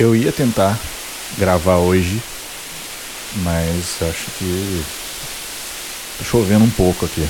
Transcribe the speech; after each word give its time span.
Eu 0.00 0.16
ia 0.16 0.32
tentar 0.32 0.80
gravar 1.36 1.76
hoje, 1.76 2.22
mas 3.36 3.98
acho 4.00 4.30
que 4.38 4.82
tá 6.16 6.24
chovendo 6.24 6.64
um 6.64 6.70
pouco 6.70 7.04
aqui. 7.04 7.28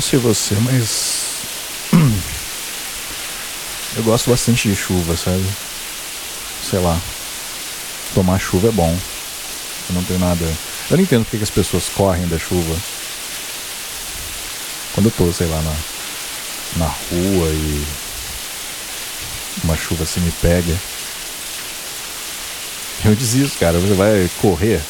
Não 0.00 0.02
sei 0.02 0.18
você, 0.18 0.54
mas. 0.54 1.24
Eu 3.94 4.02
gosto 4.02 4.30
bastante 4.30 4.66
de 4.66 4.74
chuva, 4.74 5.14
sabe? 5.14 5.44
Sei 6.70 6.78
lá. 6.78 6.98
Tomar 8.14 8.40
chuva 8.40 8.68
é 8.68 8.72
bom. 8.72 8.98
Eu 9.90 9.94
não 9.94 10.02
tenho 10.02 10.18
nada. 10.18 10.42
Eu 10.90 10.96
não 10.96 11.04
entendo 11.04 11.26
porque 11.26 11.44
as 11.44 11.50
pessoas 11.50 11.90
correm 11.90 12.26
da 12.28 12.38
chuva. 12.38 12.74
Quando 14.94 15.10
eu 15.10 15.12
tô, 15.12 15.30
sei 15.34 15.48
lá, 15.48 15.60
na, 15.60 15.76
na 16.78 16.86
rua 16.86 17.50
e 17.50 17.86
uma 19.64 19.76
chuva 19.76 20.04
assim 20.04 20.20
me 20.20 20.32
pega. 20.32 20.74
Eu 23.04 23.14
desisto, 23.14 23.58
cara. 23.58 23.78
Você 23.78 23.92
vai 23.92 24.30
correr, 24.40 24.80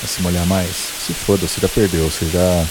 vai 0.00 0.08
se 0.08 0.22
molhar 0.22 0.46
mais. 0.46 0.76
Se 1.04 1.12
foda, 1.12 1.48
você 1.48 1.60
já 1.60 1.68
perdeu, 1.68 2.08
você 2.08 2.24
já 2.26 2.64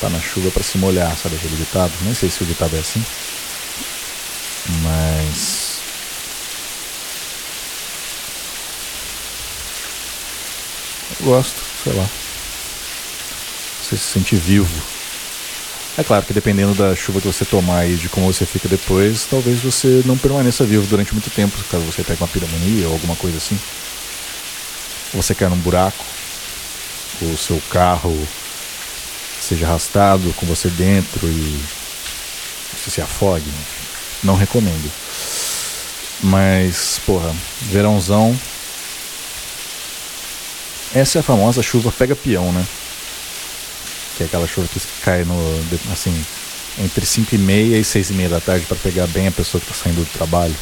tá 0.00 0.08
na 0.08 0.20
chuva 0.20 0.50
para 0.50 0.62
se 0.62 0.78
molhar, 0.78 1.16
sabe 1.16 1.36
aquele 1.36 1.56
ditado? 1.56 1.92
Nem 2.02 2.14
sei 2.14 2.30
se 2.30 2.42
o 2.42 2.46
ditado 2.46 2.76
é 2.76 2.80
assim. 2.80 3.04
Mas. 4.82 5.80
Eu 11.20 11.26
gosto, 11.26 11.62
sei 11.82 11.92
lá. 11.92 12.06
Você 13.82 13.96
se 13.96 14.04
sente 14.04 14.36
vivo. 14.36 14.82
É 15.98 16.04
claro 16.04 16.26
que 16.26 16.34
dependendo 16.34 16.74
da 16.74 16.94
chuva 16.94 17.20
que 17.20 17.26
você 17.26 17.44
tomar 17.44 17.88
e 17.88 17.96
de 17.96 18.08
como 18.10 18.30
você 18.30 18.44
fica 18.44 18.68
depois, 18.68 19.24
talvez 19.24 19.60
você 19.60 20.02
não 20.04 20.18
permaneça 20.18 20.64
vivo 20.64 20.86
durante 20.86 21.14
muito 21.14 21.30
tempo, 21.30 21.56
caso 21.70 21.84
você 21.84 22.04
pegue 22.04 22.20
uma 22.20 22.28
pneumonia 22.28 22.86
ou 22.88 22.92
alguma 22.92 23.16
coisa 23.16 23.38
assim. 23.38 23.58
Ou 25.14 25.22
você 25.22 25.34
cai 25.34 25.48
num 25.48 25.56
buraco, 25.56 26.04
o 27.22 27.36
seu 27.38 27.62
carro 27.70 28.14
seja 29.46 29.66
arrastado 29.66 30.32
com 30.34 30.44
você 30.46 30.68
dentro 30.68 31.26
e 31.26 31.60
você 32.72 32.90
se 32.90 33.00
afogue. 33.00 33.50
Não 34.22 34.34
recomendo. 34.36 34.90
Mas, 36.22 37.00
porra, 37.06 37.34
verãozão. 37.62 38.36
Essa 40.94 41.18
é 41.18 41.20
a 41.20 41.22
famosa 41.22 41.62
chuva 41.62 41.92
pega 41.92 42.16
peão, 42.16 42.52
né? 42.52 42.66
Que 44.16 44.24
é 44.24 44.26
aquela 44.26 44.48
chuva 44.48 44.66
que 44.68 44.80
cai 45.02 45.24
no. 45.24 45.34
assim, 45.92 46.24
entre 46.78 47.04
5 47.04 47.34
e 47.34 47.38
meia 47.38 47.78
e 47.78 47.84
6 47.84 48.10
e 48.10 48.12
meia 48.14 48.28
da 48.28 48.40
tarde 48.40 48.66
para 48.66 48.76
pegar 48.76 49.06
bem 49.08 49.28
a 49.28 49.32
pessoa 49.32 49.60
que 49.60 49.70
está 49.70 49.84
saindo 49.84 50.04
do 50.04 50.12
trabalho. 50.12 50.56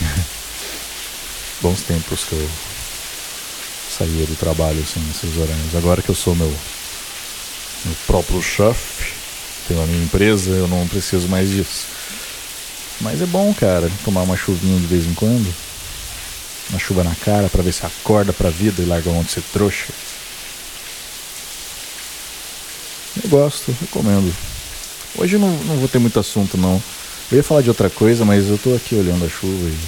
Bons 1.60 1.82
tempos 1.82 2.24
que 2.24 2.32
eu 2.32 2.50
saía 3.96 4.26
do 4.26 4.36
trabalho 4.36 4.78
assim, 4.80 5.00
nesses 5.00 5.36
horários. 5.36 5.74
Agora 5.74 6.02
que 6.02 6.08
eu 6.08 6.14
sou 6.14 6.34
meu, 6.34 6.52
meu 7.84 7.94
próprio 8.06 8.42
chefe, 8.42 9.12
tenho 9.66 9.82
a 9.82 9.86
minha 9.86 10.04
empresa, 10.04 10.50
eu 10.50 10.68
não 10.68 10.86
preciso 10.86 11.28
mais 11.28 11.50
disso. 11.50 11.86
Mas 13.00 13.20
é 13.20 13.26
bom, 13.26 13.52
cara, 13.54 13.90
tomar 14.04 14.22
uma 14.22 14.36
chuvinha 14.36 14.78
de 14.78 14.86
vez 14.86 15.06
em 15.06 15.14
quando. 15.14 15.52
Uma 16.70 16.78
chuva 16.78 17.04
na 17.04 17.14
cara 17.14 17.48
para 17.48 17.62
ver 17.62 17.72
se 17.72 17.86
acorda 17.86 18.32
pra 18.32 18.50
vida 18.50 18.82
e 18.82 18.86
larga 18.86 19.10
a 19.10 19.12
mão 19.12 19.22
de 19.22 19.30
ser 19.30 19.42
trouxa. 19.52 19.86
Eu 23.22 23.30
gosto, 23.30 23.74
recomendo. 23.80 24.34
Hoje 25.16 25.38
não, 25.38 25.50
não 25.64 25.76
vou 25.76 25.88
ter 25.88 25.98
muito 25.98 26.18
assunto 26.18 26.58
não. 26.58 26.82
Eu 27.30 27.38
ia 27.38 27.42
falar 27.44 27.62
de 27.62 27.68
outra 27.68 27.88
coisa, 27.88 28.24
mas 28.24 28.48
eu 28.48 28.58
tô 28.58 28.74
aqui 28.74 28.94
olhando 28.94 29.24
a 29.24 29.28
chuva 29.28 29.68
e. 29.68 29.78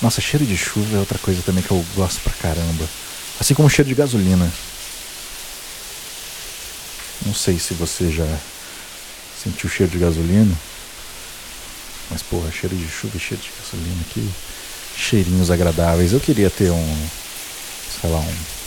Nossa, 0.00 0.20
cheiro 0.20 0.46
de 0.46 0.56
chuva 0.56 0.96
é 0.96 1.00
outra 1.00 1.18
coisa 1.18 1.42
também 1.42 1.62
que 1.62 1.70
eu 1.70 1.84
gosto 1.96 2.20
pra 2.20 2.32
caramba. 2.34 2.88
Assim 3.40 3.54
como 3.54 3.68
o 3.68 3.70
cheiro 3.70 3.88
de 3.88 3.94
gasolina. 3.94 4.52
Não 7.24 7.34
sei 7.34 7.58
se 7.58 7.74
você 7.74 8.10
já 8.10 8.38
sentiu 9.42 9.68
o 9.68 9.72
cheiro 9.72 9.92
de 9.92 9.98
gasolina. 9.98 10.54
Mas 12.10 12.22
porra, 12.22 12.50
cheiro 12.50 12.74
de 12.74 12.88
chuva 12.88 13.18
cheiro 13.18 13.42
de 13.42 13.50
gasolina, 13.60 14.04
que 14.10 14.28
cheirinhos 14.96 15.50
agradáveis. 15.50 16.12
Eu 16.12 16.20
queria 16.20 16.50
ter 16.50 16.70
um, 16.70 17.08
sei 18.00 18.10
lá, 18.10 18.18
um 18.18 18.58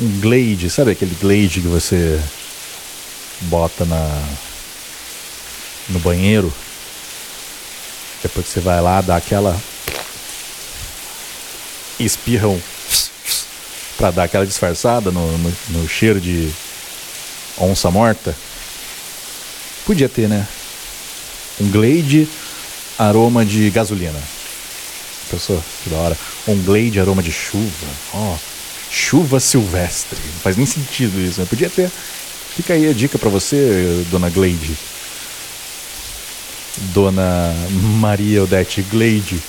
um 0.00 0.20
glade, 0.20 0.70
sabe 0.70 0.92
aquele 0.92 1.14
glade 1.20 1.60
que 1.60 1.68
você 1.68 2.18
bota 3.42 3.84
na 3.84 4.28
no 5.90 5.98
banheiro? 5.98 6.52
Depois 8.22 8.46
que 8.46 8.52
você 8.52 8.60
vai 8.60 8.80
lá, 8.80 9.00
dá 9.00 9.16
aquela 9.16 9.60
espirra 11.98 12.48
um 12.48 12.60
para 14.00 14.10
dar 14.10 14.24
aquela 14.24 14.46
disfarçada 14.46 15.10
no, 15.10 15.36
no, 15.36 15.52
no, 15.68 15.86
cheiro 15.86 16.18
de 16.18 16.50
onça 17.58 17.90
morta. 17.90 18.34
Podia 19.84 20.08
ter, 20.08 20.26
né? 20.26 20.48
Um 21.60 21.70
Glade 21.70 22.26
aroma 22.98 23.44
de 23.44 23.68
gasolina. 23.68 24.18
Pessoa, 25.30 25.62
que 25.84 25.90
da 25.90 25.96
hora. 25.98 26.18
Um 26.48 26.62
Glade 26.62 26.98
aroma 26.98 27.22
de 27.22 27.30
chuva. 27.30 27.86
Ó, 28.14 28.32
oh, 28.32 28.38
chuva 28.90 29.38
silvestre. 29.38 30.18
Não 30.32 30.40
faz 30.40 30.56
nem 30.56 30.64
sentido 30.64 31.20
isso, 31.20 31.38
né? 31.38 31.46
Podia 31.48 31.68
ter. 31.68 31.90
Fica 32.56 32.72
aí 32.72 32.88
a 32.88 32.94
dica 32.94 33.18
para 33.18 33.28
você, 33.28 34.02
dona 34.10 34.30
Glade. 34.30 34.78
Dona 36.94 37.54
Maria 37.98 38.44
Odete 38.44 38.80
Glade, 38.80 39.42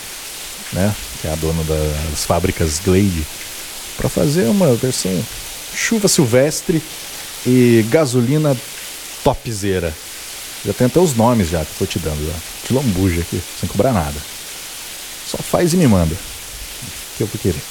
né? 0.73 0.93
Que 1.21 1.27
é 1.29 1.31
a 1.31 1.35
dona 1.35 1.63
das 1.63 2.25
fábricas 2.25 2.81
Glade 2.83 3.25
para 4.01 4.09
fazer 4.09 4.45
uma 4.47 4.73
versão 4.73 5.11
chuva 5.75 6.07
silvestre 6.07 6.81
e 7.45 7.85
gasolina 7.87 8.57
topzera. 9.23 9.95
Já 10.65 10.73
tem 10.73 10.87
até 10.87 10.99
os 10.99 11.13
nomes 11.13 11.49
já 11.49 11.63
que 11.63 11.71
eu 11.71 11.77
tô 11.77 11.85
te 11.85 11.99
dando, 11.99 12.25
já. 12.25 12.33
de 12.67 12.73
lambuja 12.73 13.21
aqui, 13.21 13.39
sem 13.59 13.69
cobrar 13.69 13.93
nada. 13.93 14.19
Só 15.27 15.37
faz 15.37 15.73
e 15.73 15.77
me 15.77 15.87
manda. 15.87 16.15
Que 17.15 17.23
eu 17.23 17.27
vou 17.27 17.39
querer. 17.39 17.61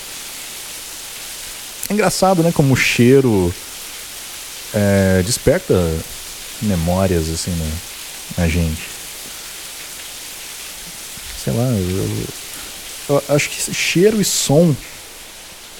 É 1.89 1.93
engraçado, 1.93 2.45
né? 2.45 2.53
Como 2.53 2.75
o 2.75 2.77
cheiro 2.77 3.53
é, 4.73 5.23
desperta 5.27 5.75
memórias 6.63 7.29
assim 7.29 7.51
na, 7.51 8.43
na 8.43 8.49
gente. 8.49 8.83
Sei 11.43 11.53
lá, 11.53 11.65
eu, 11.65 12.27
eu 13.09 13.35
acho 13.35 13.51
que 13.51 13.75
cheiro 13.75 14.21
e 14.21 14.25
som 14.25 14.77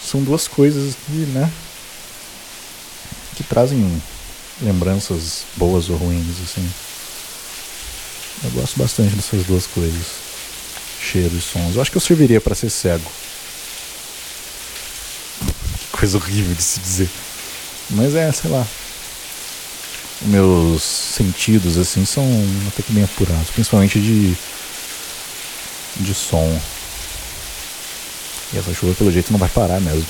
são 0.05 0.23
duas 0.23 0.49
coisas 0.49 0.95
que, 1.07 1.13
né, 1.13 1.51
que 3.37 3.45
trazem 3.45 4.03
lembranças 4.63 5.45
boas 5.57 5.89
ou 5.89 5.97
ruins, 5.97 6.37
assim. 6.43 6.69
Eu 8.45 8.51
gosto 8.53 8.79
bastante 8.79 9.15
dessas 9.15 9.45
duas 9.45 9.67
coisas, 9.67 10.07
cheiro 11.01 11.37
e 11.37 11.41
sons. 11.41 11.75
Eu 11.75 11.83
acho 11.83 11.91
que 11.91 11.97
eu 11.97 12.01
serviria 12.01 12.41
para 12.41 12.55
ser 12.55 12.71
cego. 12.71 13.11
Que 15.41 15.99
coisa 15.99 16.17
horrível 16.17 16.55
de 16.55 16.63
se 16.63 16.81
dizer. 16.81 17.11
Mas 17.91 18.15
é, 18.15 18.31
sei 18.33 18.51
lá. 18.51 18.67
meus 20.23 20.83
sentidos 20.83 21.77
assim 21.77 22.05
são 22.05 22.25
até 22.69 22.83
que 22.83 22.93
bem 22.93 23.05
apurados, 23.05 23.51
principalmente 23.51 24.01
de 24.01 24.35
de 25.97 26.15
som. 26.15 26.61
E 28.53 28.59
essa 28.59 28.75
chuva 28.75 28.95
pelo 28.95 29.13
jeito 29.13 29.33
não 29.33 29.39
vai 29.39 29.49
parar 29.49 29.81
mesmo. 29.81 30.07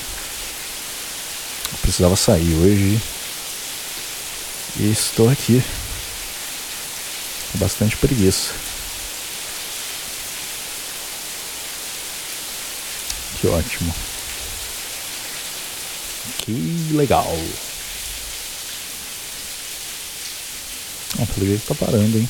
Eu 1.71 1.77
precisava 1.79 2.15
sair 2.15 2.53
hoje 2.55 3.01
e 4.77 4.91
estou 4.91 5.29
aqui. 5.29 5.63
Com 7.51 7.59
bastante 7.59 7.95
preguiça. 7.97 8.53
Que 13.39 13.47
ótimo. 13.47 13.93
Que 16.39 16.89
legal. 16.93 17.35
Ah, 21.19 21.25
pelo 21.33 21.45
jeito 21.45 21.67
tá 21.67 21.75
parando, 21.75 22.17
hein? 22.17 22.29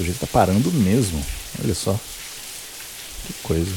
Pelo 0.00 0.06
jeito 0.06 0.20
tá 0.20 0.26
parando 0.26 0.72
mesmo. 0.72 1.22
Olha 1.62 1.74
só. 1.74 1.92
Que 3.26 3.34
coisa. 3.42 3.74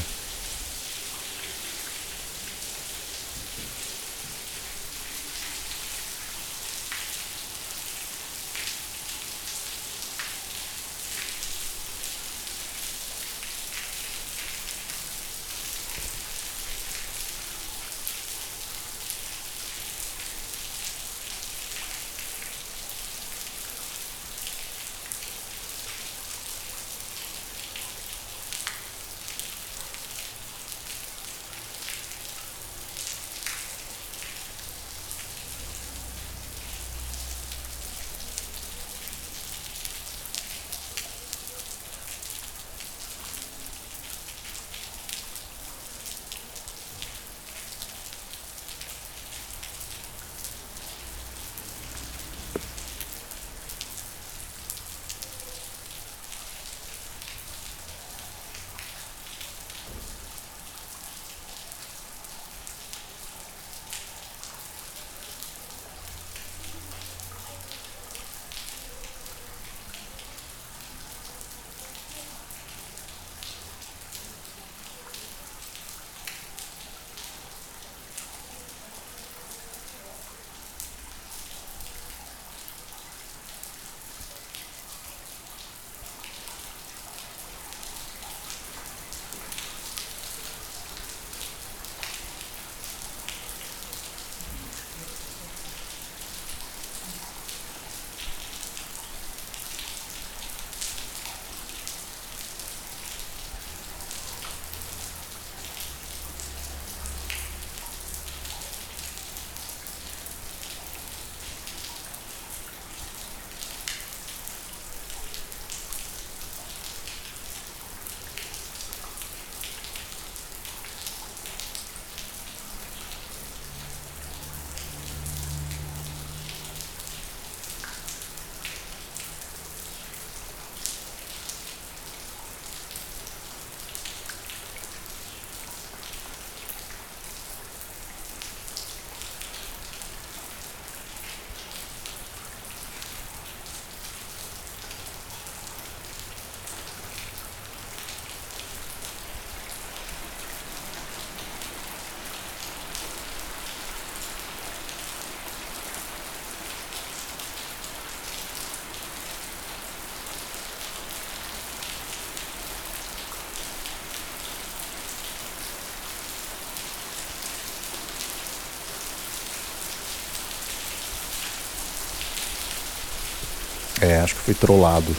É, 174.04 174.20
acho 174.20 174.36
que 174.36 174.42
fui 174.42 174.54
trollado. 174.54 175.16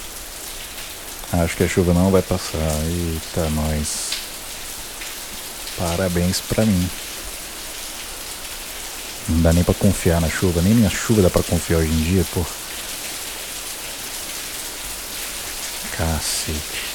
Acho 1.33 1.57
que 1.57 1.65
a 1.65 1.69
chuva 1.69 1.95
não 1.95 2.11
vai 2.11 2.21
passar. 2.21 2.59
Eita, 2.85 3.49
nós. 3.49 4.11
Parabéns 5.79 6.43
pra 6.43 6.67
mim. 6.67 6.91
Não 9.27 9.41
dá 9.41 9.55
nem 9.55 9.65
pra 9.65 9.73
confiar 9.73 10.21
na 10.21 10.29
chuva. 10.29 10.61
Nem 10.61 10.75
minha 10.75 10.91
chuva 10.91 11.23
dá 11.23 11.31
pra 11.31 11.43
confiar 11.43 11.79
hoje 11.79 11.91
em 11.91 12.03
dia, 12.03 12.27
pô. 12.35 12.45
Cacete. 15.97 16.94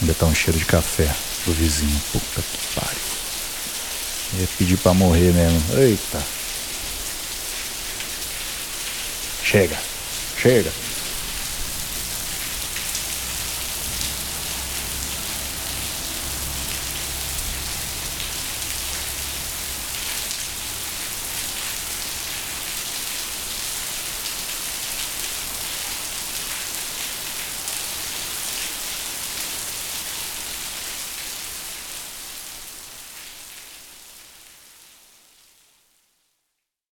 Ainda 0.00 0.14
tá 0.14 0.26
um 0.26 0.34
cheiro 0.34 0.58
de 0.58 0.64
café 0.64 1.14
do 1.46 1.52
vizinho. 1.52 2.00
Puta 2.12 2.42
que 2.42 2.74
pariu. 2.74 4.40
Ia 4.40 4.48
pedir 4.58 4.76
pra 4.78 4.92
morrer 4.92 5.32
mesmo. 5.32 5.62
Eita. 5.78 6.22
Chega. 9.42 9.78
Chega. 10.40 10.72